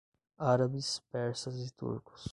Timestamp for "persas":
1.11-1.53